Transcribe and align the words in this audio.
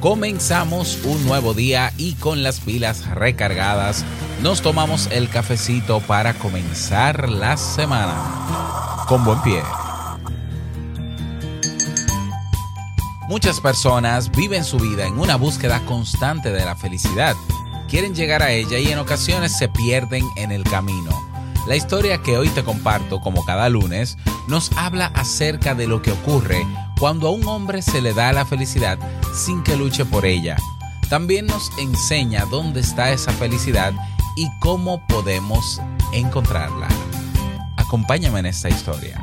Comenzamos 0.00 1.00
un 1.02 1.26
nuevo 1.26 1.54
día 1.54 1.92
y 1.96 2.12
con 2.14 2.44
las 2.44 2.60
pilas 2.60 3.04
recargadas 3.16 4.04
nos 4.42 4.62
tomamos 4.62 5.08
el 5.10 5.28
cafecito 5.28 5.98
para 5.98 6.34
comenzar 6.34 7.28
la 7.28 7.56
semana. 7.56 8.14
Con 9.08 9.24
buen 9.24 9.42
pie. 9.42 9.60
Muchas 13.28 13.60
personas 13.60 14.30
viven 14.30 14.62
su 14.62 14.78
vida 14.78 15.04
en 15.04 15.18
una 15.18 15.34
búsqueda 15.34 15.84
constante 15.84 16.52
de 16.52 16.64
la 16.64 16.76
felicidad. 16.76 17.34
Quieren 17.88 18.14
llegar 18.14 18.44
a 18.44 18.52
ella 18.52 18.78
y 18.78 18.86
en 18.92 19.00
ocasiones 19.00 19.58
se 19.58 19.68
pierden 19.68 20.24
en 20.36 20.52
el 20.52 20.62
camino. 20.62 21.10
La 21.66 21.74
historia 21.74 22.22
que 22.22 22.38
hoy 22.38 22.48
te 22.50 22.62
comparto, 22.62 23.20
como 23.20 23.44
cada 23.44 23.68
lunes, 23.68 24.16
nos 24.46 24.70
habla 24.76 25.06
acerca 25.06 25.74
de 25.74 25.88
lo 25.88 26.02
que 26.02 26.12
ocurre 26.12 26.64
cuando 26.98 27.28
a 27.28 27.30
un 27.30 27.46
hombre 27.46 27.82
se 27.82 28.00
le 28.00 28.12
da 28.12 28.32
la 28.32 28.44
felicidad 28.44 28.98
sin 29.34 29.62
que 29.62 29.76
luche 29.76 30.04
por 30.04 30.26
ella. 30.26 30.56
También 31.08 31.46
nos 31.46 31.70
enseña 31.78 32.44
dónde 32.50 32.80
está 32.80 33.10
esa 33.12 33.32
felicidad 33.32 33.92
y 34.36 34.48
cómo 34.60 35.06
podemos 35.06 35.80
encontrarla. 36.12 36.88
Acompáñame 37.76 38.40
en 38.40 38.46
esta 38.46 38.68
historia. 38.68 39.22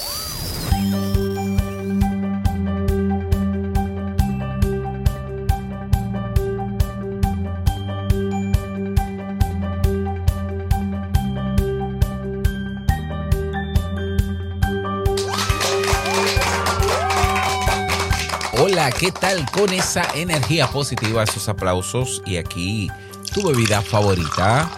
Hola, 18.63 18.91
¿qué 18.91 19.11
tal 19.11 19.43
con 19.49 19.73
esa 19.73 20.03
energía 20.13 20.67
positiva, 20.67 21.23
esos 21.23 21.49
aplausos 21.49 22.21
y 22.27 22.37
aquí 22.37 22.89
tu 23.33 23.47
bebida 23.47 23.81
favorita? 23.81 24.69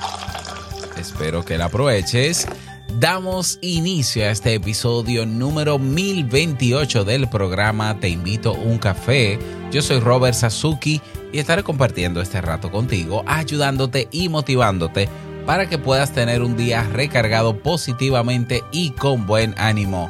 Espero 0.97 1.43
que 1.43 1.57
la 1.57 1.65
aproveches. 1.65 2.47
Damos 2.97 3.59
inicio 3.59 4.23
a 4.23 4.29
este 4.29 4.53
episodio 4.53 5.25
número 5.25 5.79
1028 5.79 7.03
del 7.03 7.27
programa 7.27 7.99
Te 7.99 8.07
invito 8.07 8.51
a 8.51 8.57
un 8.57 8.77
café. 8.77 9.37
Yo 9.69 9.81
soy 9.81 9.99
Robert 9.99 10.35
Sasuki 10.35 11.01
y 11.33 11.39
estaré 11.39 11.61
compartiendo 11.61 12.21
este 12.21 12.39
rato 12.39 12.71
contigo, 12.71 13.25
ayudándote 13.27 14.07
y 14.13 14.29
motivándote 14.29 15.09
para 15.45 15.67
que 15.67 15.77
puedas 15.77 16.13
tener 16.13 16.41
un 16.41 16.55
día 16.55 16.83
recargado 16.83 17.57
positivamente 17.59 18.63
y 18.71 18.91
con 18.91 19.25
buen 19.25 19.53
ánimo. 19.57 20.09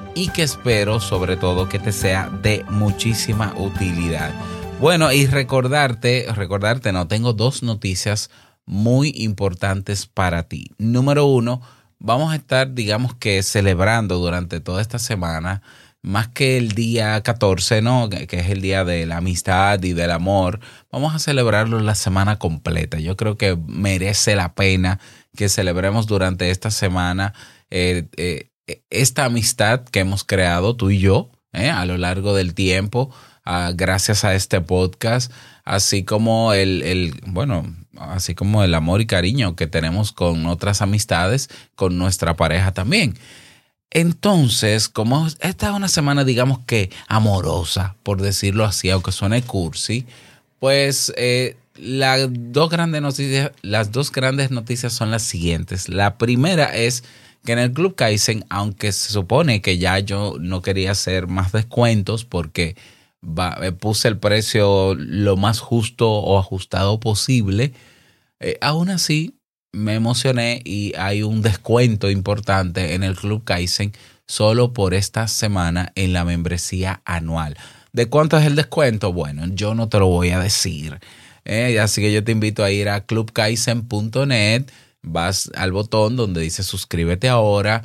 y 0.15 0.29
que 0.29 0.43
espero 0.43 0.99
sobre 0.99 1.37
todo 1.37 1.69
que 1.69 1.79
te 1.79 1.91
sea 1.91 2.29
de 2.29 2.65
muchísima 2.69 3.53
utilidad. 3.57 4.31
Bueno, 4.79 5.11
y 5.11 5.27
recordarte, 5.27 6.25
recordarte, 6.35 6.91
no, 6.91 7.07
tengo 7.07 7.33
dos 7.33 7.63
noticias 7.63 8.29
muy 8.65 9.13
importantes 9.15 10.07
para 10.07 10.43
ti. 10.43 10.71
Número 10.77 11.25
uno, 11.25 11.61
vamos 11.99 12.33
a 12.33 12.35
estar, 12.35 12.73
digamos 12.73 13.15
que 13.15 13.43
celebrando 13.43 14.17
durante 14.17 14.59
toda 14.59 14.81
esta 14.81 14.99
semana, 14.99 15.61
más 16.01 16.29
que 16.29 16.57
el 16.57 16.71
día 16.71 17.21
14, 17.21 17.81
¿no? 17.81 18.09
Que 18.09 18.39
es 18.39 18.49
el 18.49 18.61
día 18.61 18.83
de 18.83 19.05
la 19.05 19.17
amistad 19.17 19.81
y 19.83 19.93
del 19.93 20.09
amor, 20.09 20.59
vamos 20.91 21.13
a 21.13 21.19
celebrarlo 21.19 21.79
la 21.79 21.95
semana 21.95 22.39
completa. 22.39 22.99
Yo 22.99 23.15
creo 23.15 23.37
que 23.37 23.55
merece 23.55 24.35
la 24.35 24.55
pena 24.55 24.99
que 25.35 25.47
celebremos 25.47 26.07
durante 26.07 26.49
esta 26.49 26.71
semana 26.71 27.33
eh, 27.69 28.07
eh, 28.17 28.50
esta 28.89 29.25
amistad 29.25 29.83
que 29.85 29.99
hemos 29.99 30.23
creado 30.23 30.75
tú 30.75 30.89
y 30.89 30.99
yo 30.99 31.29
¿eh? 31.53 31.69
a 31.69 31.85
lo 31.85 31.97
largo 31.97 32.35
del 32.35 32.53
tiempo, 32.53 33.13
ah, 33.45 33.71
gracias 33.75 34.23
a 34.23 34.35
este 34.35 34.61
podcast, 34.61 35.31
así 35.63 36.03
como 36.03 36.53
el, 36.53 36.81
el, 36.83 37.13
bueno, 37.27 37.75
así 37.97 38.35
como 38.35 38.63
el 38.63 38.73
amor 38.73 39.01
y 39.01 39.05
cariño 39.07 39.55
que 39.55 39.67
tenemos 39.67 40.11
con 40.11 40.45
otras 40.45 40.81
amistades, 40.81 41.49
con 41.75 41.97
nuestra 41.97 42.35
pareja 42.35 42.71
también. 42.71 43.17
Entonces, 43.93 44.87
como 44.87 45.27
esta 45.27 45.69
es 45.69 45.73
una 45.73 45.89
semana, 45.89 46.23
digamos 46.23 46.59
que 46.65 46.89
amorosa, 47.07 47.95
por 48.03 48.21
decirlo 48.21 48.63
así, 48.63 48.89
aunque 48.89 49.11
suene 49.11 49.41
cursi, 49.41 50.05
pues 50.59 51.11
eh, 51.17 51.57
las 51.75 52.29
dos 52.31 52.69
grandes 52.69 53.01
noticias, 53.01 53.51
las 53.61 53.91
dos 53.91 54.11
grandes 54.11 54.49
noticias 54.49 54.93
son 54.93 55.11
las 55.11 55.23
siguientes. 55.23 55.89
La 55.89 56.17
primera 56.17 56.73
es 56.73 57.03
que 57.43 57.53
en 57.53 57.59
el 57.59 57.73
Club 57.73 57.95
Kaizen, 57.95 58.45
aunque 58.49 58.91
se 58.91 59.11
supone 59.11 59.61
que 59.61 59.77
ya 59.77 59.99
yo 59.99 60.35
no 60.39 60.61
quería 60.61 60.91
hacer 60.91 61.27
más 61.27 61.51
descuentos 61.51 62.25
porque 62.25 62.75
eh, 63.61 63.71
puse 63.71 64.07
el 64.07 64.17
precio 64.17 64.95
lo 64.95 65.37
más 65.37 65.59
justo 65.59 66.09
o 66.09 66.39
ajustado 66.39 66.99
posible, 66.99 67.73
eh, 68.39 68.57
aún 68.61 68.89
así 68.89 69.37
me 69.71 69.95
emocioné 69.95 70.61
y 70.65 70.93
hay 70.97 71.23
un 71.23 71.41
descuento 71.41 72.09
importante 72.09 72.93
en 72.93 73.03
el 73.03 73.15
Club 73.15 73.43
Kaizen 73.43 73.93
solo 74.27 74.73
por 74.73 74.93
esta 74.93 75.27
semana 75.27 75.91
en 75.95 76.13
la 76.13 76.25
membresía 76.25 77.01
anual. 77.05 77.57
¿De 77.93 78.07
cuánto 78.07 78.37
es 78.37 78.45
el 78.45 78.55
descuento? 78.55 79.11
Bueno, 79.11 79.45
yo 79.53 79.75
no 79.75 79.89
te 79.89 79.99
lo 79.99 80.07
voy 80.07 80.29
a 80.29 80.39
decir. 80.39 80.99
Eh, 81.43 81.79
así 81.79 82.01
que 82.01 82.13
yo 82.13 82.23
te 82.23 82.31
invito 82.31 82.63
a 82.63 82.71
ir 82.71 82.87
a 82.89 83.05
clubkaizen.net, 83.05 84.65
vas 85.03 85.51
al 85.55 85.71
botón 85.71 86.15
donde 86.15 86.41
dice 86.41 86.63
suscríbete 86.63 87.29
ahora 87.29 87.83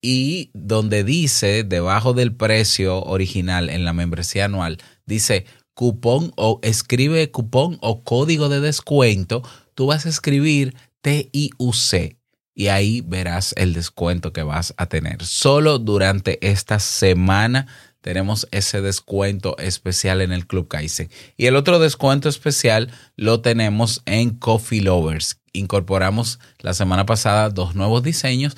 y 0.00 0.50
donde 0.54 1.04
dice 1.04 1.64
debajo 1.64 2.12
del 2.12 2.34
precio 2.34 3.02
original 3.02 3.68
en 3.70 3.84
la 3.84 3.92
membresía 3.92 4.44
anual, 4.44 4.78
dice 5.06 5.46
cupón 5.74 6.32
o 6.36 6.60
escribe 6.62 7.30
cupón 7.30 7.78
o 7.80 8.02
código 8.02 8.48
de 8.48 8.60
descuento, 8.60 9.42
tú 9.74 9.86
vas 9.86 10.06
a 10.06 10.08
escribir 10.08 10.74
TIUC 11.02 12.16
y 12.54 12.66
ahí 12.66 13.02
verás 13.02 13.54
el 13.56 13.72
descuento 13.72 14.32
que 14.32 14.42
vas 14.42 14.74
a 14.76 14.86
tener. 14.86 15.24
Solo 15.24 15.78
durante 15.78 16.44
esta 16.44 16.80
semana 16.80 17.68
tenemos 18.00 18.46
ese 18.50 18.80
descuento 18.80 19.56
especial 19.58 20.20
en 20.20 20.32
el 20.32 20.46
Club 20.46 20.68
Kaizen. 20.68 21.10
Y 21.36 21.46
el 21.46 21.56
otro 21.56 21.78
descuento 21.78 22.28
especial 22.28 22.90
lo 23.16 23.40
tenemos 23.40 24.02
en 24.06 24.30
Coffee 24.30 24.80
Lovers. 24.80 25.40
Incorporamos 25.52 26.38
la 26.60 26.74
semana 26.74 27.06
pasada 27.06 27.50
dos 27.50 27.74
nuevos 27.74 28.02
diseños 28.02 28.56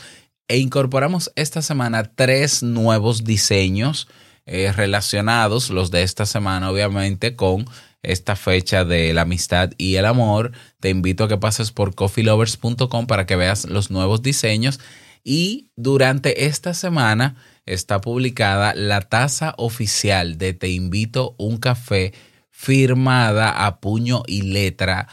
e 0.49 0.59
incorporamos 0.59 1.31
esta 1.37 1.63
semana 1.63 2.13
tres 2.15 2.63
nuevos 2.63 3.25
diseños 3.25 4.09
eh, 4.47 4.73
relacionados, 4.73 5.71
los 5.71 5.91
de 5.91 6.03
esta 6.03 6.27
semana 6.27 6.71
obviamente, 6.71 7.37
con 7.37 7.67
esta 8.03 8.35
fecha 8.37 8.85
de 8.85 9.13
la 9.15 9.23
amistad 9.23 9.71
y 9.79 9.97
el 9.97 10.07
amor. 10.07 10.53
Te 10.81 10.89
invito 10.89 11.25
a 11.25 11.29
que 11.29 11.39
pases 11.39 11.71
por 11.71 11.95
coffeelovers.com 11.95 13.07
para 13.07 13.27
que 13.27 13.37
veas 13.37 13.65
los 13.67 13.91
nuevos 13.91 14.23
diseños. 14.23 14.81
Y 15.23 15.71
durante 15.77 16.47
esta 16.47 16.75
semana 16.75 17.37
está 17.73 18.01
publicada 18.01 18.75
la 18.75 19.01
taza 19.01 19.55
oficial 19.57 20.39
de 20.39 20.53
Te 20.55 20.69
invito 20.69 21.35
un 21.39 21.59
café 21.59 22.13
firmada 22.51 23.67
a 23.67 23.81
puño 23.81 24.23
y 24.27 24.43
letra 24.43 25.09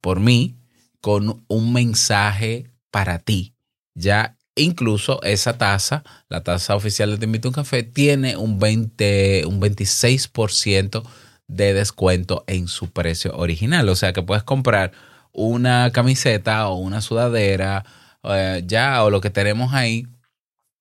por 0.00 0.20
mí 0.20 0.56
con 1.00 1.44
un 1.48 1.72
mensaje 1.72 2.66
para 2.90 3.18
ti. 3.18 3.54
Ya 3.94 4.36
incluso 4.56 5.22
esa 5.22 5.58
tasa, 5.58 6.04
la 6.28 6.42
tasa 6.42 6.74
oficial 6.74 7.10
de 7.10 7.18
Te 7.18 7.24
Invito 7.24 7.48
a 7.48 7.50
un 7.50 7.54
Café, 7.54 7.82
tiene 7.82 8.36
un 8.36 8.58
20, 8.58 9.46
un 9.46 9.60
26% 9.60 11.02
de 11.46 11.74
descuento 11.74 12.44
en 12.46 12.68
su 12.68 12.90
precio 12.90 13.36
original. 13.36 13.88
O 13.88 13.96
sea 13.96 14.12
que 14.12 14.22
puedes 14.22 14.42
comprar 14.42 14.92
una 15.32 15.90
camiseta 15.92 16.68
o 16.68 16.76
una 16.76 17.00
sudadera 17.00 17.84
eh, 18.24 18.62
ya 18.66 19.02
o 19.04 19.10
lo 19.10 19.20
que 19.20 19.30
tenemos 19.30 19.72
ahí 19.72 20.06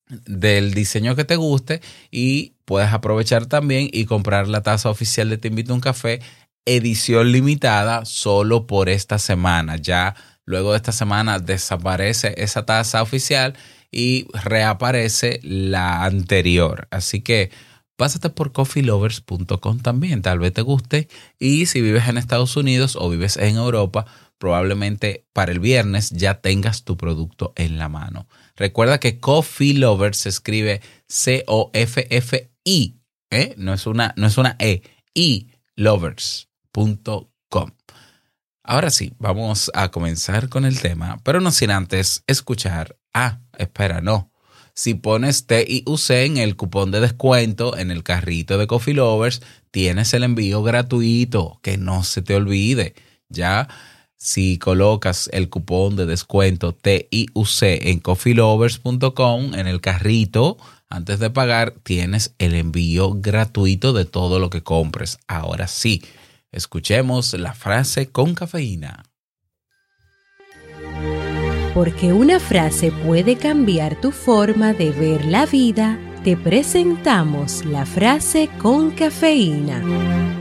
del 0.10 0.74
diseño 0.74 1.16
que 1.16 1.26
te 1.26 1.36
guste 1.36 1.82
y 2.12 2.54
puedes 2.66 2.92
aprovechar 2.92 3.46
también 3.46 3.90
y 3.92 4.06
comprar 4.06 4.48
la 4.48 4.64
taza 4.64 4.90
oficial 4.90 5.30
de 5.30 5.38
Te 5.38 5.50
Invito 5.50 5.72
a 5.72 5.76
un 5.76 5.82
Café 5.82 6.20
edición 6.66 7.32
limitada 7.32 8.06
solo 8.06 8.68
por 8.68 8.90
esta 8.90 9.18
semana. 9.18 9.78
Ya 9.78 10.16
luego 10.46 10.72
de 10.72 10.78
esta 10.78 10.92
semana 10.92 11.40
desaparece 11.40 12.34
esa 12.38 12.66
taza 12.66 13.02
oficial 13.02 13.56
y 13.92 14.28
reaparece 14.34 15.40
la 15.44 16.04
anterior. 16.06 16.88
Así 16.92 17.22
que 17.22 17.52
pásate 17.96 18.30
por 18.30 18.52
coffeelovers.com 18.52 19.80
también, 19.80 20.22
tal 20.22 20.40
vez 20.40 20.54
te 20.54 20.62
guste. 20.62 21.08
Y 21.40 21.66
si 21.66 21.82
vives 21.82 22.08
en 22.08 22.18
Estados 22.18 22.56
Unidos 22.56 22.96
o 23.00 23.10
vives 23.10 23.38
en 23.38 23.58
Europa, 23.58 24.06
probablemente 24.38 25.26
para 25.34 25.52
el 25.52 25.60
viernes 25.60 26.12
ya 26.12 26.42
tengas 26.42 26.84
tu 26.84 26.98
producto 26.98 27.54
en 27.56 27.78
la 27.78 27.90
mano. 27.90 28.28
Recuerda 28.60 29.00
que 29.00 29.20
Coffee 29.22 29.74
Lovers 29.74 30.18
se 30.18 30.30
escribe 30.30 30.82
C-O-F-F-I, 31.08 33.00
¿eh? 33.32 33.54
no, 33.58 33.74
es 33.74 33.88
una, 33.88 34.14
no 34.18 34.28
es 34.28 34.38
una 34.38 34.58
E, 34.60 34.82
lovers.com. 35.78 37.72
Ahora 38.62 38.90
sí, 38.90 39.14
vamos 39.18 39.72
a 39.74 39.90
comenzar 39.90 40.50
con 40.50 40.66
el 40.66 40.82
tema, 40.82 41.22
pero 41.24 41.40
no 41.40 41.52
sin 41.52 41.72
antes 41.72 42.26
escuchar. 42.28 42.98
Ah, 43.14 43.40
espera, 43.58 44.02
no. 44.02 44.30
Si 44.74 44.94
pones 44.94 45.48
TIUC 45.48 46.10
en 46.10 46.38
el 46.38 46.58
cupón 46.58 46.92
de 46.92 47.00
descuento 47.00 47.78
en 47.78 47.92
el 47.92 48.04
carrito 48.04 48.58
de 48.58 48.68
Coffee 48.68 48.94
Lovers, 48.94 49.42
tienes 49.72 50.14
el 50.14 50.24
envío 50.24 50.64
gratuito, 50.64 51.62
que 51.64 51.78
no 51.78 52.04
se 52.04 52.22
te 52.22 52.36
olvide. 52.36 52.94
Ya 53.30 53.70
si 54.20 54.58
colocas 54.58 55.30
el 55.32 55.50
cupón 55.50 55.96
de 55.96 56.06
descuento 56.06 56.74
TIUC 56.74 57.62
en 57.62 58.00
coffeelovers.com 58.00 59.56
en 59.56 59.66
el 59.66 59.80
carrito, 59.80 60.58
antes 60.90 61.20
de 61.20 61.30
pagar, 61.30 61.76
tienes 61.84 62.36
el 62.38 62.54
envío 62.54 63.14
gratuito 63.14 63.94
de 63.94 64.06
todo 64.06 64.40
lo 64.40 64.50
que 64.50 64.62
compres. 64.62 65.20
Ahora 65.28 65.68
sí, 65.68 66.04
escuchemos 66.52 67.34
la 67.34 67.54
frase 67.54 68.10
con 68.10 68.36
cafeína. 68.36 69.04
Porque 71.74 72.12
una 72.12 72.40
frase 72.40 72.92
puede 72.92 73.38
cambiar 73.38 74.02
tu 74.02 74.12
forma 74.12 74.74
de 74.74 74.92
ver 74.92 75.26
la 75.26 75.46
vida, 75.46 75.98
te 76.26 76.36
presentamos 76.36 77.64
la 77.64 77.86
frase 77.86 78.50
con 78.60 78.92
cafeína. 78.92 80.39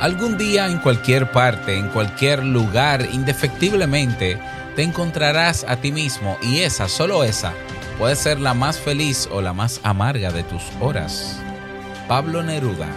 Algún 0.00 0.38
día 0.38 0.66
en 0.66 0.78
cualquier 0.78 1.30
parte, 1.30 1.76
en 1.76 1.88
cualquier 1.88 2.42
lugar, 2.42 3.06
indefectiblemente, 3.12 4.38
te 4.74 4.82
encontrarás 4.82 5.66
a 5.68 5.76
ti 5.76 5.92
mismo 5.92 6.38
y 6.40 6.60
esa, 6.60 6.88
solo 6.88 7.22
esa, 7.22 7.52
puede 7.98 8.16
ser 8.16 8.40
la 8.40 8.54
más 8.54 8.78
feliz 8.78 9.28
o 9.30 9.42
la 9.42 9.52
más 9.52 9.78
amarga 9.82 10.32
de 10.32 10.42
tus 10.42 10.62
horas. 10.80 11.38
Pablo 12.08 12.42
Neruda. 12.42 12.88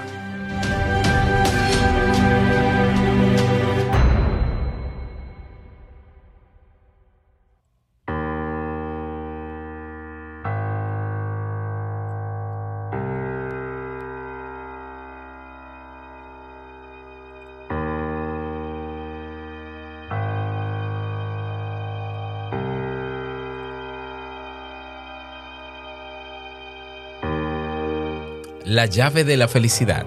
La 28.66 28.86
llave 28.86 29.26
de 29.26 29.36
la 29.36 29.50
felicidad. 29.50 30.06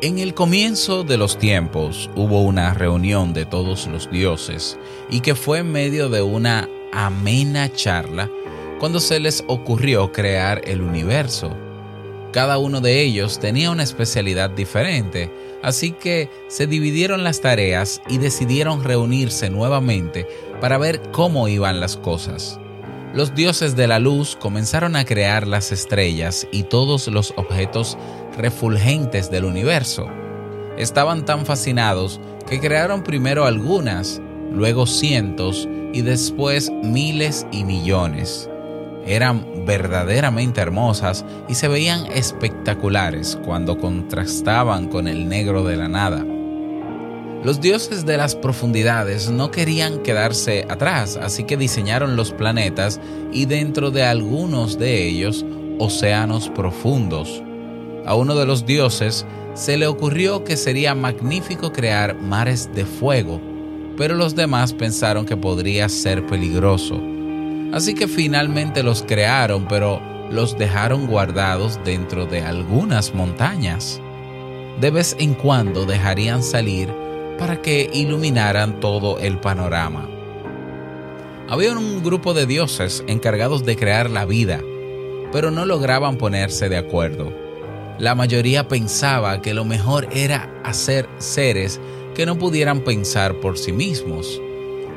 En 0.00 0.20
el 0.20 0.34
comienzo 0.34 1.02
de 1.02 1.16
los 1.16 1.36
tiempos 1.36 2.08
hubo 2.14 2.42
una 2.42 2.74
reunión 2.74 3.32
de 3.32 3.44
todos 3.44 3.88
los 3.88 4.08
dioses 4.08 4.78
y 5.10 5.18
que 5.18 5.34
fue 5.34 5.58
en 5.58 5.72
medio 5.72 6.08
de 6.08 6.22
una 6.22 6.68
amena 6.92 7.72
charla 7.72 8.30
cuando 8.78 9.00
se 9.00 9.18
les 9.18 9.42
ocurrió 9.48 10.12
crear 10.12 10.62
el 10.64 10.80
universo. 10.80 11.56
Cada 12.32 12.58
uno 12.58 12.80
de 12.80 13.02
ellos 13.02 13.40
tenía 13.40 13.72
una 13.72 13.82
especialidad 13.82 14.48
diferente, 14.48 15.28
así 15.60 15.90
que 15.90 16.30
se 16.48 16.68
dividieron 16.68 17.24
las 17.24 17.40
tareas 17.40 18.00
y 18.08 18.18
decidieron 18.18 18.84
reunirse 18.84 19.50
nuevamente 19.50 20.26
para 20.62 20.78
ver 20.78 21.02
cómo 21.10 21.48
iban 21.48 21.80
las 21.80 21.96
cosas. 21.96 22.60
Los 23.12 23.34
dioses 23.34 23.74
de 23.74 23.88
la 23.88 23.98
luz 23.98 24.36
comenzaron 24.36 24.94
a 24.94 25.04
crear 25.04 25.44
las 25.44 25.72
estrellas 25.72 26.46
y 26.52 26.62
todos 26.62 27.08
los 27.08 27.34
objetos 27.36 27.98
refulgentes 28.38 29.28
del 29.28 29.44
universo. 29.44 30.06
Estaban 30.78 31.24
tan 31.24 31.46
fascinados 31.46 32.20
que 32.48 32.60
crearon 32.60 33.02
primero 33.02 33.44
algunas, 33.44 34.22
luego 34.52 34.86
cientos 34.86 35.68
y 35.92 36.02
después 36.02 36.70
miles 36.70 37.44
y 37.50 37.64
millones. 37.64 38.48
Eran 39.04 39.66
verdaderamente 39.66 40.60
hermosas 40.60 41.24
y 41.48 41.56
se 41.56 41.66
veían 41.66 42.06
espectaculares 42.06 43.36
cuando 43.44 43.78
contrastaban 43.78 44.86
con 44.86 45.08
el 45.08 45.28
negro 45.28 45.64
de 45.64 45.76
la 45.76 45.88
nada. 45.88 46.24
Los 47.44 47.60
dioses 47.60 48.06
de 48.06 48.16
las 48.16 48.36
profundidades 48.36 49.28
no 49.28 49.50
querían 49.50 49.98
quedarse 50.04 50.64
atrás, 50.68 51.18
así 51.20 51.42
que 51.42 51.56
diseñaron 51.56 52.14
los 52.14 52.30
planetas 52.30 53.00
y 53.32 53.46
dentro 53.46 53.90
de 53.90 54.04
algunos 54.04 54.78
de 54.78 55.08
ellos 55.08 55.44
océanos 55.80 56.48
profundos. 56.50 57.42
A 58.06 58.14
uno 58.14 58.36
de 58.36 58.46
los 58.46 58.64
dioses 58.64 59.26
se 59.54 59.76
le 59.76 59.88
ocurrió 59.88 60.44
que 60.44 60.56
sería 60.56 60.94
magnífico 60.94 61.72
crear 61.72 62.14
mares 62.14 62.70
de 62.76 62.84
fuego, 62.84 63.40
pero 63.96 64.14
los 64.14 64.36
demás 64.36 64.72
pensaron 64.72 65.26
que 65.26 65.36
podría 65.36 65.88
ser 65.88 66.24
peligroso. 66.24 67.02
Así 67.72 67.94
que 67.94 68.06
finalmente 68.06 68.84
los 68.84 69.02
crearon, 69.02 69.66
pero 69.66 70.00
los 70.30 70.56
dejaron 70.56 71.08
guardados 71.08 71.80
dentro 71.84 72.24
de 72.24 72.42
algunas 72.42 73.12
montañas. 73.16 74.00
De 74.80 74.92
vez 74.92 75.16
en 75.18 75.34
cuando 75.34 75.84
dejarían 75.84 76.44
salir 76.44 77.01
para 77.38 77.62
que 77.62 77.90
iluminaran 77.92 78.80
todo 78.80 79.18
el 79.18 79.38
panorama. 79.38 80.08
Había 81.48 81.76
un 81.76 82.02
grupo 82.02 82.34
de 82.34 82.46
dioses 82.46 83.04
encargados 83.06 83.64
de 83.64 83.76
crear 83.76 84.08
la 84.08 84.24
vida, 84.24 84.60
pero 85.32 85.50
no 85.50 85.66
lograban 85.66 86.16
ponerse 86.16 86.68
de 86.68 86.76
acuerdo. 86.78 87.32
La 87.98 88.14
mayoría 88.14 88.68
pensaba 88.68 89.42
que 89.42 89.54
lo 89.54 89.64
mejor 89.64 90.08
era 90.12 90.50
hacer 90.64 91.08
seres 91.18 91.80
que 92.14 92.26
no 92.26 92.38
pudieran 92.38 92.80
pensar 92.80 93.34
por 93.40 93.58
sí 93.58 93.72
mismos. 93.72 94.40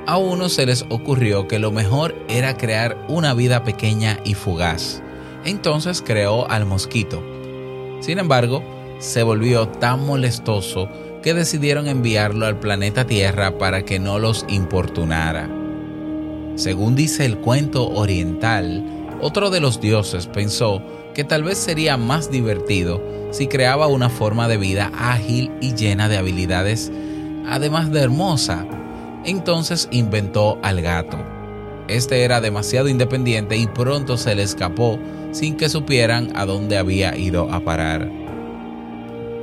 A 0.07 0.17
uno 0.17 0.49
se 0.49 0.65
les 0.65 0.85
ocurrió 0.89 1.47
que 1.47 1.59
lo 1.59 1.71
mejor 1.71 2.15
era 2.29 2.57
crear 2.57 2.97
una 3.07 3.33
vida 3.33 3.63
pequeña 3.63 4.19
y 4.23 4.33
fugaz. 4.33 5.01
Entonces 5.45 6.01
creó 6.05 6.49
al 6.49 6.65
mosquito. 6.65 7.23
Sin 8.01 8.19
embargo, 8.19 8.63
se 8.99 9.23
volvió 9.23 9.67
tan 9.67 10.05
molestoso 10.05 10.89
que 11.25 11.33
decidieron 11.33 11.87
enviarlo 11.87 12.45
al 12.45 12.59
planeta 12.59 13.07
Tierra 13.07 13.57
para 13.57 13.83
que 13.83 13.97
no 13.97 14.19
los 14.19 14.45
importunara. 14.47 15.49
Según 16.53 16.95
dice 16.95 17.25
el 17.25 17.39
cuento 17.39 17.89
oriental, 17.89 18.83
otro 19.21 19.49
de 19.49 19.59
los 19.59 19.81
dioses 19.81 20.27
pensó 20.27 20.83
que 21.15 21.23
tal 21.23 21.41
vez 21.41 21.57
sería 21.57 21.97
más 21.97 22.29
divertido 22.29 23.01
si 23.31 23.47
creaba 23.47 23.87
una 23.87 24.09
forma 24.09 24.47
de 24.47 24.57
vida 24.57 24.91
ágil 24.95 25.51
y 25.61 25.73
llena 25.73 26.09
de 26.09 26.17
habilidades, 26.17 26.91
además 27.47 27.91
de 27.91 28.01
hermosa. 28.01 28.63
Entonces 29.25 29.87
inventó 29.89 30.59
al 30.61 30.83
gato. 30.83 31.17
Este 31.87 32.23
era 32.23 32.39
demasiado 32.39 32.87
independiente 32.87 33.57
y 33.57 33.65
pronto 33.65 34.17
se 34.17 34.35
le 34.35 34.43
escapó 34.43 34.99
sin 35.31 35.57
que 35.57 35.69
supieran 35.69 36.33
a 36.35 36.45
dónde 36.45 36.77
había 36.77 37.17
ido 37.17 37.51
a 37.51 37.61
parar. 37.61 38.24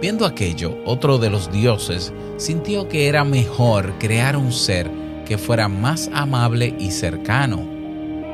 Viendo 0.02 0.26
aquello, 0.26 0.78
otro 0.84 1.18
de 1.18 1.30
los 1.30 1.52
dioses 1.52 2.12
sintió 2.36 2.88
que 2.88 3.06
era 3.06 3.22
mejor 3.22 4.00
crear 4.00 4.36
un 4.36 4.50
ser 4.50 4.90
que 5.24 5.38
fuera 5.38 5.68
más 5.68 6.10
amable 6.12 6.74
y 6.76 6.90
cercano. 6.90 7.70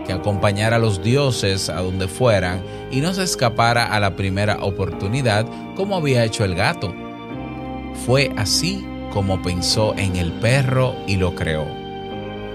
que 0.07 0.15
acompañara 0.15 0.77
a 0.77 0.79
los 0.79 1.03
dioses 1.03 1.69
a 1.69 1.83
donde 1.83 2.09
fueran 2.09 2.63
y 2.91 3.03
no 3.03 3.13
se 3.13 3.25
escapara 3.25 3.95
a 3.95 4.01
la 4.01 4.17
primera 4.17 4.65
oportunidad 4.65 5.45
como 5.77 5.99
había 5.99 6.25
hecho 6.25 6.47
el 6.47 6.55
gato. 6.55 6.95
Fue 8.07 8.33
así 8.39 8.83
como 9.13 9.43
pensó 9.43 9.95
en 9.99 10.17
el 10.17 10.33
perro 10.33 10.95
y 11.07 11.17
lo 11.17 11.35
creó. 11.35 11.67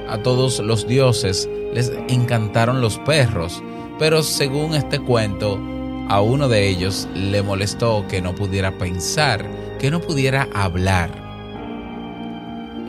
A 0.10 0.18
todos 0.24 0.58
los 0.58 0.88
dioses 0.88 1.48
les 1.76 1.92
encantaron 2.08 2.82
los 2.82 2.98
perros, 2.98 3.62
pero 4.00 4.24
según 4.24 4.74
este 4.74 4.98
cuento, 4.98 5.60
a 6.10 6.22
uno 6.22 6.48
de 6.48 6.68
ellos 6.68 7.08
le 7.16 7.42
molestó 7.42 8.06
que 8.08 8.22
no 8.22 8.36
pudiera 8.36 8.78
pensar, 8.78 9.50
que 9.80 9.90
no 9.90 10.02
pudiera 10.02 10.48
hablar. 10.54 11.24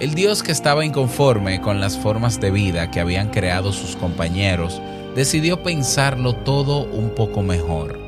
El 0.00 0.14
dios 0.14 0.42
que 0.42 0.52
estaba 0.52 0.85
inconforme 0.85 1.61
con 1.61 1.80
las 1.80 1.97
formas 1.97 2.40
de 2.40 2.50
vida 2.50 2.90
que 2.90 3.00
habían 3.00 3.30
creado 3.30 3.73
sus 3.73 3.97
compañeros, 3.97 4.83
decidió 5.14 5.62
pensarlo 5.62 6.35
todo 6.35 6.85
un 6.85 7.14
poco 7.14 7.42
mejor. 7.42 7.99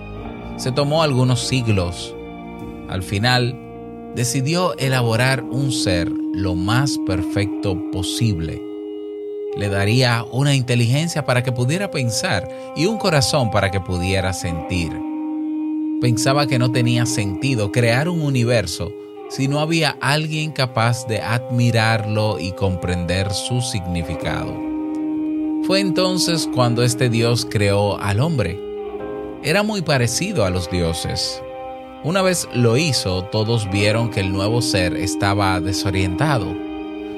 Se 0.57 0.73
tomó 0.73 1.03
algunos 1.03 1.47
siglos. 1.47 2.15
Al 2.89 3.03
final, 3.03 3.57
decidió 4.17 4.77
elaborar 4.79 5.45
un 5.45 5.71
ser 5.71 6.11
lo 6.11 6.55
más 6.55 6.99
perfecto 7.07 7.81
posible. 7.93 8.66
Le 9.57 9.71
daría 9.71 10.25
una 10.31 10.55
inteligencia 10.55 11.25
para 11.25 11.43
que 11.43 11.51
pudiera 11.51 11.91
pensar 11.91 12.47
y 12.77 12.85
un 12.85 12.99
corazón 12.99 13.51
para 13.51 13.71
que 13.71 13.81
pudiera 13.81 14.35
sentir. 14.35 14.93
Pensaba 16.01 16.47
que 16.47 16.59
no 16.59 16.71
tenía 16.71 17.07
sentido 17.07 17.73
crear 17.73 18.11
un 18.11 18.21
universo 18.21 18.93
si 19.31 19.49
no 19.49 19.61
había 19.61 19.97
alguien 20.01 20.53
capaz 20.53 21.07
de 21.07 21.23
admirarlo 21.23 22.39
y 22.39 22.53
comprender 22.53 23.33
su 23.33 23.63
significado. 23.63 24.55
Fue 25.67 25.81
entonces 25.81 26.49
cuando 26.55 26.83
este 26.83 27.09
Dios 27.09 27.47
creó 27.51 27.99
al 27.99 28.21
hombre. 28.21 28.61
Era 29.43 29.63
muy 29.63 29.81
parecido 29.81 30.45
a 30.45 30.51
los 30.51 30.71
dioses. 30.71 31.43
Una 32.05 32.21
vez 32.21 32.47
lo 32.55 32.77
hizo, 32.77 33.25
todos 33.25 33.69
vieron 33.71 34.11
que 34.11 34.21
el 34.21 34.33
nuevo 34.33 34.61
ser 34.61 34.95
estaba 34.95 35.59
desorientado. 35.61 36.55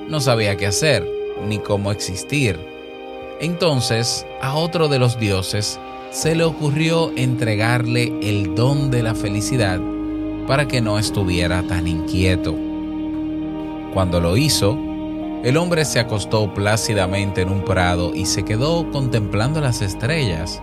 No 0.08 0.20
sabía 0.20 0.56
qué 0.56 0.66
hacer, 0.66 1.17
ni 1.46 1.58
cómo 1.58 1.92
existir. 1.92 2.58
Entonces, 3.40 4.26
a 4.42 4.54
otro 4.54 4.88
de 4.88 4.98
los 4.98 5.18
dioses 5.18 5.78
se 6.10 6.34
le 6.34 6.44
ocurrió 6.44 7.12
entregarle 7.16 8.12
el 8.22 8.54
don 8.54 8.90
de 8.90 9.02
la 9.02 9.14
felicidad 9.14 9.80
para 10.46 10.66
que 10.66 10.80
no 10.80 10.98
estuviera 10.98 11.62
tan 11.62 11.86
inquieto. 11.86 12.54
Cuando 13.92 14.20
lo 14.20 14.36
hizo, 14.36 14.78
el 15.44 15.56
hombre 15.56 15.84
se 15.84 16.00
acostó 16.00 16.52
plácidamente 16.52 17.42
en 17.42 17.50
un 17.50 17.64
prado 17.64 18.14
y 18.14 18.26
se 18.26 18.44
quedó 18.44 18.90
contemplando 18.90 19.60
las 19.60 19.82
estrellas. 19.82 20.60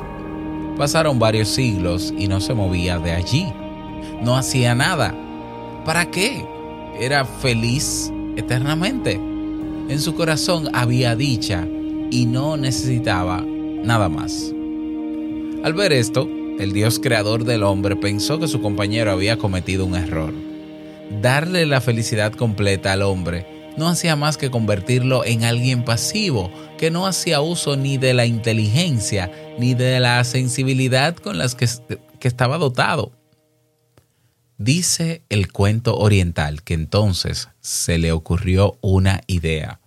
Pasaron 0.78 1.20
varios 1.20 1.48
siglos 1.50 2.14
y 2.18 2.28
no 2.28 2.42
se 2.42 2.54
movía 2.54 3.00
de 3.00 3.12
allí. 3.12 3.54
No 4.22 4.36
hacía 4.36 4.76
nada. 4.76 5.16
¿Para 5.86 6.06
qué? 6.12 6.46
Era 7.00 7.24
feliz 7.24 8.12
eternamente. 8.36 9.35
En 9.88 10.02
su 10.02 10.16
corazón 10.16 10.70
había 10.74 11.16
dicha 11.16 11.68
y 12.10 12.26
no 12.26 12.58
necesitaba 12.58 13.42
nada 13.42 14.10
más. 14.10 14.52
Al 15.64 15.74
ver 15.74 15.94
esto, 15.94 16.28
el 16.60 16.74
Dios 16.74 17.00
creador 17.00 17.44
del 17.44 17.62
hombre 17.62 17.96
pensó 17.96 18.40
que 18.40 18.48
su 18.48 18.62
compañero 18.62 19.12
había 19.12 19.38
cometido 19.38 19.86
un 19.86 19.96
error. 19.96 20.34
Darle 21.22 21.68
la 21.68 21.82
felicidad 21.82 22.34
completa 22.34 22.94
al 22.94 23.04
hombre 23.04 23.46
no 23.78 23.88
hacía 23.88 24.16
más 24.16 24.38
que 24.38 24.50
convertirlo 24.50 25.24
en 25.24 25.44
alguien 25.44 25.84
pasivo, 25.84 26.50
que 26.80 26.90
no 26.90 27.06
hacía 27.06 27.42
uso 27.42 27.76
ni 27.76 27.98
de 27.98 28.14
la 28.14 28.26
inteligencia 28.26 29.32
ni 29.60 29.76
de 29.76 30.00
la 30.00 30.24
sensibilidad 30.24 31.16
con 31.16 31.38
las 31.38 31.54
que, 31.54 31.68
que 32.20 32.28
estaba 32.28 32.58
dotado. 32.58 33.12
Dice 34.58 35.22
el 35.28 35.52
cuento 35.52 35.98
oriental 35.98 36.64
que 36.64 36.76
entonces 36.76 37.50
se 37.60 37.98
le 37.98 38.14
ocurrió 38.14 38.78
una 38.80 39.20
idea. 39.28 39.82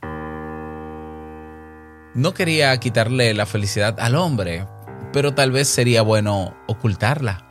No 2.15 2.35
quería 2.35 2.79
quitarle 2.79 3.33
la 3.33 3.47
felicidad 3.47 3.99
al 3.99 4.15
hombre, 4.15 4.67
pero 5.11 5.33
tal 5.33 5.53
vez 5.53 5.69
sería 5.69 6.03
bueno 6.03 6.55
ocultarla. 6.67 7.47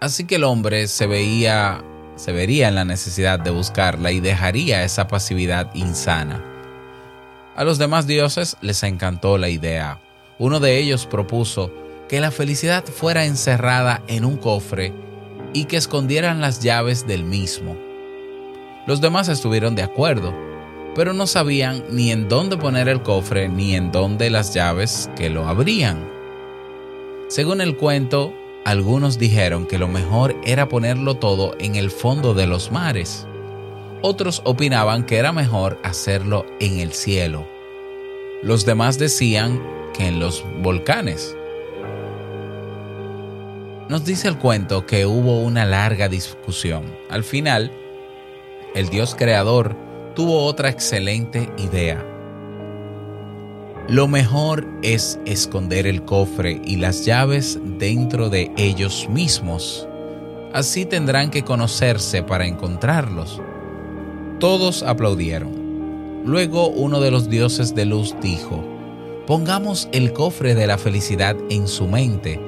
Así 0.00 0.24
que 0.24 0.36
el 0.36 0.44
hombre 0.44 0.88
se 0.88 1.06
veía 1.06 1.84
se 2.16 2.32
vería 2.32 2.66
en 2.66 2.74
la 2.74 2.84
necesidad 2.84 3.38
de 3.38 3.50
buscarla 3.50 4.10
y 4.10 4.18
dejaría 4.18 4.82
esa 4.82 5.06
pasividad 5.06 5.72
insana. 5.72 6.42
A 7.54 7.62
los 7.62 7.78
demás 7.78 8.08
dioses 8.08 8.56
les 8.60 8.82
encantó 8.82 9.38
la 9.38 9.50
idea. 9.50 10.00
Uno 10.40 10.58
de 10.58 10.78
ellos 10.78 11.06
propuso 11.06 11.72
que 12.08 12.20
la 12.20 12.32
felicidad 12.32 12.84
fuera 12.84 13.24
encerrada 13.24 14.02
en 14.08 14.24
un 14.24 14.36
cofre 14.36 15.11
y 15.52 15.64
que 15.64 15.76
escondieran 15.76 16.40
las 16.40 16.60
llaves 16.60 17.06
del 17.06 17.24
mismo. 17.24 17.76
Los 18.86 19.00
demás 19.00 19.28
estuvieron 19.28 19.74
de 19.74 19.82
acuerdo, 19.82 20.34
pero 20.94 21.12
no 21.12 21.26
sabían 21.26 21.84
ni 21.90 22.10
en 22.10 22.28
dónde 22.28 22.56
poner 22.56 22.88
el 22.88 23.02
cofre 23.02 23.48
ni 23.48 23.74
en 23.74 23.92
dónde 23.92 24.30
las 24.30 24.52
llaves 24.54 25.10
que 25.16 25.30
lo 25.30 25.46
abrían. 25.46 26.06
Según 27.28 27.60
el 27.60 27.76
cuento, 27.76 28.34
algunos 28.64 29.18
dijeron 29.18 29.66
que 29.66 29.78
lo 29.78 29.88
mejor 29.88 30.36
era 30.44 30.68
ponerlo 30.68 31.16
todo 31.16 31.54
en 31.58 31.76
el 31.76 31.90
fondo 31.90 32.34
de 32.34 32.46
los 32.46 32.70
mares. 32.70 33.26
Otros 34.02 34.42
opinaban 34.44 35.04
que 35.04 35.16
era 35.16 35.32
mejor 35.32 35.78
hacerlo 35.82 36.44
en 36.60 36.78
el 36.80 36.92
cielo. 36.92 37.46
Los 38.42 38.66
demás 38.66 38.98
decían 38.98 39.62
que 39.94 40.06
en 40.08 40.18
los 40.18 40.44
volcanes. 40.62 41.36
Nos 43.92 44.06
dice 44.06 44.26
el 44.26 44.38
cuento 44.38 44.86
que 44.86 45.04
hubo 45.04 45.42
una 45.42 45.66
larga 45.66 46.08
discusión. 46.08 46.96
Al 47.10 47.22
final, 47.22 47.70
el 48.74 48.88
Dios 48.88 49.14
creador 49.14 49.76
tuvo 50.14 50.46
otra 50.46 50.70
excelente 50.70 51.50
idea. 51.58 52.02
Lo 53.90 54.08
mejor 54.08 54.66
es 54.80 55.20
esconder 55.26 55.86
el 55.86 56.06
cofre 56.06 56.58
y 56.64 56.76
las 56.76 57.04
llaves 57.04 57.58
dentro 57.62 58.30
de 58.30 58.50
ellos 58.56 59.10
mismos. 59.10 59.86
Así 60.54 60.86
tendrán 60.86 61.30
que 61.30 61.44
conocerse 61.44 62.22
para 62.22 62.46
encontrarlos. 62.46 63.42
Todos 64.40 64.82
aplaudieron. 64.84 66.22
Luego 66.24 66.68
uno 66.68 66.98
de 67.02 67.10
los 67.10 67.28
dioses 67.28 67.74
de 67.74 67.84
luz 67.84 68.16
dijo, 68.22 68.64
pongamos 69.26 69.90
el 69.92 70.14
cofre 70.14 70.54
de 70.54 70.66
la 70.66 70.78
felicidad 70.78 71.36
en 71.50 71.68
su 71.68 71.86
mente, 71.88 72.40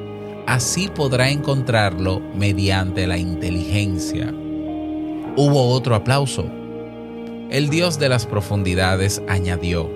así 0.46 0.88
podrá 0.88 1.30
encontrarlo 1.30 2.20
mediante 2.34 3.06
la 3.06 3.18
inteligencia. 3.18 4.32
Hubo 5.36 5.68
otro 5.70 5.94
aplauso. 5.94 6.46
El 7.50 7.68
dios 7.68 7.98
de 7.98 8.08
las 8.08 8.26
profundidades 8.26 9.22
añadió, 9.28 9.90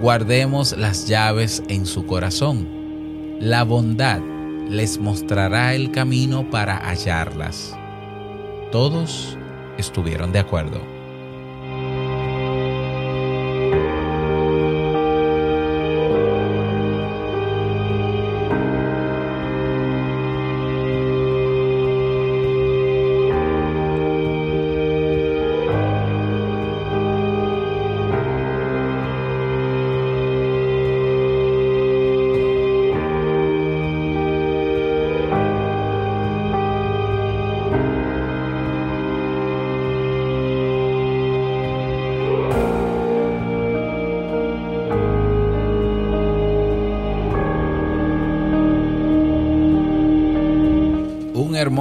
guardemos 0.00 0.76
las 0.76 1.06
llaves 1.08 1.62
en 1.68 1.86
su 1.86 2.06
corazón. 2.06 2.68
La 3.40 3.64
bondad 3.64 4.20
les 4.68 4.98
mostrará 4.98 5.74
el 5.74 5.90
camino 5.90 6.48
para 6.50 6.76
hallarlas. 6.76 7.76
Todos 8.70 9.38
estuvieron 9.78 10.32
de 10.32 10.40
acuerdo. 10.40 10.97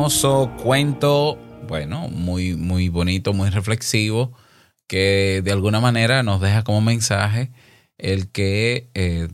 Hermoso 0.07 0.49
cuento, 0.63 1.37
bueno, 1.67 2.07
muy, 2.07 2.55
muy 2.55 2.87
bonito, 2.87 3.33
muy 3.33 3.49
reflexivo, 3.49 4.31
que 4.87 5.41
de 5.43 5.51
alguna 5.51 5.81
manera 5.81 6.23
nos 6.23 6.39
deja 6.39 6.63
como 6.63 6.79
mensaje 6.79 7.51
el 7.97 8.29
que 8.29 8.89
eh, 8.93 9.27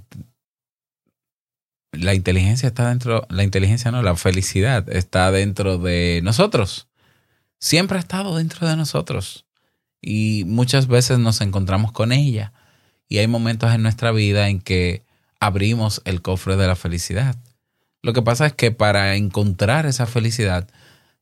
la 1.91 2.15
inteligencia 2.15 2.65
está 2.65 2.89
dentro, 2.89 3.27
la 3.29 3.43
inteligencia 3.43 3.91
no, 3.91 4.01
la 4.01 4.15
felicidad 4.15 4.89
está 4.89 5.29
dentro 5.29 5.77
de 5.77 6.21
nosotros. 6.23 6.87
Siempre 7.59 7.97
ha 7.97 8.01
estado 8.01 8.37
dentro 8.37 8.67
de 8.67 8.75
nosotros. 8.75 9.45
Y 10.01 10.43
muchas 10.47 10.87
veces 10.87 11.19
nos 11.19 11.41
encontramos 11.41 11.91
con 11.91 12.11
ella. 12.11 12.51
Y 13.07 13.19
hay 13.19 13.27
momentos 13.27 13.71
en 13.75 13.83
nuestra 13.83 14.11
vida 14.11 14.49
en 14.49 14.59
que 14.59 15.05
abrimos 15.39 16.01
el 16.05 16.23
cofre 16.23 16.55
de 16.55 16.65
la 16.65 16.75
felicidad. 16.75 17.35
Lo 18.03 18.11
que 18.11 18.21
pasa 18.21 18.45
es 18.45 18.53
que 18.53 18.71
para 18.71 19.15
encontrar 19.15 19.85
esa 19.85 20.05
felicidad 20.05 20.67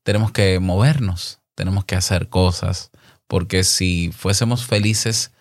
tenemos 0.03 0.31
que 0.31 0.59
movernos, 0.59 1.39
tenemos 1.53 1.85
que 1.85 1.95
hacer 1.95 2.27
cosas, 2.27 2.89
porque 3.27 3.63
si 3.63 4.11
fuésemos 4.11 4.65
felices 4.65 5.31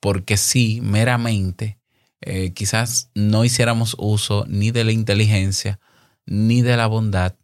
porque 0.00 0.36
sí, 0.36 0.80
meramente, 0.82 1.78
eh, 2.20 2.52
quizás 2.52 3.10
no 3.14 3.44
hiciéramos 3.44 3.96
uso 3.98 4.44
ni 4.48 4.72
de 4.72 4.84
la 4.84 4.92
inteligencia, 4.92 5.78
ni 6.26 6.60
de 6.60 6.76
la 6.76 6.88
bondad, 6.88 7.36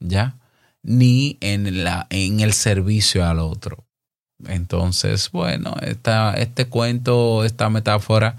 ¿ya? 0.00 0.38
Ni 0.82 1.38
en, 1.40 1.84
la, 1.84 2.08
en 2.10 2.40
el 2.40 2.52
servicio 2.52 3.24
al 3.24 3.38
otro. 3.38 3.86
Entonces, 4.44 5.30
bueno, 5.30 5.76
esta, 5.82 6.34
este 6.34 6.66
cuento, 6.66 7.44
esta 7.44 7.70
metáfora, 7.70 8.38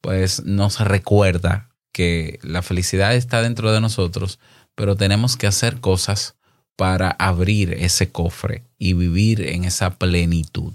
pues 0.00 0.44
nos 0.44 0.78
recuerda 0.80 1.73
que 1.94 2.40
la 2.42 2.60
felicidad 2.60 3.14
está 3.14 3.40
dentro 3.40 3.72
de 3.72 3.80
nosotros, 3.80 4.40
pero 4.74 4.96
tenemos 4.96 5.36
que 5.36 5.46
hacer 5.46 5.80
cosas 5.80 6.34
para 6.74 7.10
abrir 7.10 7.72
ese 7.72 8.10
cofre 8.10 8.64
y 8.78 8.94
vivir 8.94 9.40
en 9.40 9.64
esa 9.64 9.96
plenitud. 9.96 10.72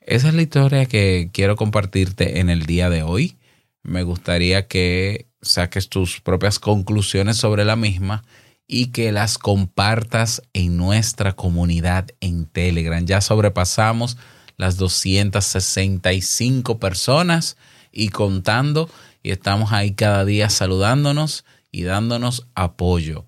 Esa 0.00 0.28
es 0.28 0.34
la 0.34 0.42
historia 0.42 0.86
que 0.86 1.30
quiero 1.32 1.54
compartirte 1.54 2.40
en 2.40 2.50
el 2.50 2.66
día 2.66 2.90
de 2.90 3.04
hoy. 3.04 3.36
Me 3.84 4.02
gustaría 4.02 4.66
que 4.66 5.28
saques 5.40 5.88
tus 5.88 6.20
propias 6.20 6.58
conclusiones 6.58 7.36
sobre 7.36 7.64
la 7.64 7.76
misma 7.76 8.24
y 8.66 8.86
que 8.86 9.12
las 9.12 9.38
compartas 9.38 10.42
en 10.52 10.76
nuestra 10.76 11.34
comunidad 11.34 12.08
en 12.20 12.46
Telegram. 12.46 13.06
Ya 13.06 13.20
sobrepasamos 13.20 14.16
las 14.56 14.78
265 14.78 16.80
personas 16.80 17.56
y 17.92 18.08
contando 18.08 18.90
y 19.22 19.30
estamos 19.30 19.72
ahí 19.72 19.92
cada 19.92 20.24
día 20.24 20.50
saludándonos 20.50 21.44
y 21.70 21.84
dándonos 21.84 22.48
apoyo. 22.54 23.26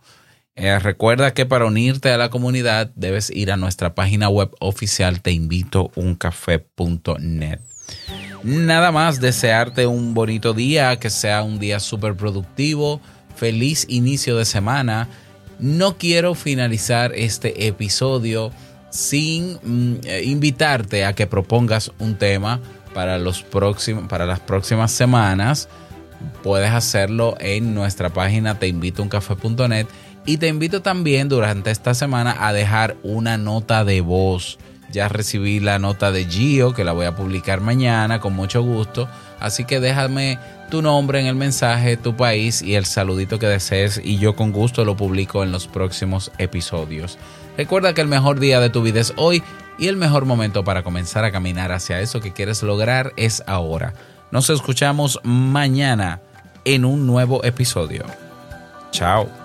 Eh, 0.55 0.79
recuerda 0.79 1.33
que 1.33 1.47
para 1.47 1.65
unirte 1.65 2.11
a 2.11 2.19
la 2.19 2.29
comunidad 2.29 2.91
debes 2.95 3.31
ir 3.31 3.51
a 3.53 3.57
nuestra 3.57 3.95
página 3.95 4.29
web 4.29 4.51
oficial 4.61 5.23
teinvitouncafé.net. 5.23 7.61
Nada 8.43 8.93
más 8.93 9.21
desearte 9.21 9.87
un 9.87 10.15
bonito 10.15 10.53
día, 10.53 10.99
que 10.99 11.11
sea 11.11 11.43
un 11.43 11.59
día 11.59 11.81
súper 11.81 12.17
productivo, 12.17 13.01
feliz 13.37 13.87
inicio 13.89 14.37
de 14.37 14.45
semana. 14.45 15.09
No 15.59 15.97
quiero 15.97 16.35
finalizar 16.35 17.13
este 17.15 17.69
episodio 17.69 18.51
sin 18.91 19.59
mm, 19.63 20.01
eh, 20.05 20.25
invitarte 20.25 21.05
a 21.05 21.15
que 21.15 21.27
propongas 21.27 21.93
un 21.99 22.17
tema 22.17 22.61
para, 22.95 23.19
los 23.19 23.43
próximos, 23.43 24.05
para 24.09 24.27
las 24.27 24.41
próximas 24.41 24.93
semanas. 24.93 25.69
Puedes 26.43 26.71
hacerlo 26.71 27.37
en 27.41 27.75
nuestra 27.75 28.11
página 28.11 28.59
teinvitouncafé.net 28.59 29.87
y 30.25 30.37
te 30.37 30.49
invito 30.49 30.83
también 30.83 31.29
durante 31.29 31.71
esta 31.71 31.95
semana 31.95 32.37
a 32.39 32.53
dejar 32.53 32.97
una 33.03 33.39
nota 33.39 33.85
de 33.85 34.01
voz. 34.01 34.59
Ya 34.93 35.09
recibí 35.09 35.59
la 35.59 35.79
nota 35.79 36.13
de 36.13 36.27
Gio, 36.27 36.75
que 36.75 36.85
la 36.85 36.93
voy 36.93 37.07
a 37.07 37.17
publicar 37.17 37.61
mañana 37.61 38.21
con 38.21 38.35
mucho 38.35 38.63
gusto. 38.63 39.09
Así 39.41 39.65
que 39.65 39.81
déjame 39.81 40.39
tu 40.71 40.83
nombre 40.83 41.19
en 41.19 41.27
el 41.27 41.35
mensaje, 41.35 41.97
tu 41.97 42.17
país 42.17 42.63
y 42.63 42.77
el 42.77 42.85
saludito 42.85 43.39
que 43.39 43.47
desees 43.47 44.01
y 44.03 44.19
yo 44.19 44.37
con 44.37 44.53
gusto 44.53 44.85
lo 44.85 44.97
publico 44.97 45.43
en 45.43 45.51
los 45.51 45.67
próximos 45.67 46.31
episodios. 46.39 47.19
Recuerda 47.57 47.95
que 47.95 48.01
el 48.01 48.09
mejor 48.09 48.39
día 48.39 48.61
de 48.61 48.71
tu 48.71 48.83
vida 48.83 49.01
es 49.01 49.13
hoy 49.17 49.43
y 49.79 49.89
el 49.89 49.97
mejor 49.97 50.25
momento 50.25 50.65
para 50.65 50.83
comenzar 50.83 51.25
a 51.25 51.33
caminar 51.33 51.73
hacia 51.73 52.01
eso 52.01 52.21
que 52.21 52.33
quieres 52.33 52.63
lograr 52.63 53.13
es 53.17 53.43
ahora. 53.47 53.95
Nos 54.31 54.49
escuchamos 54.51 55.21
mañana 55.25 56.21
en 56.65 56.85
un 56.85 57.07
nuevo 57.07 57.45
episodio. 57.45 58.05
Chao. 58.91 59.42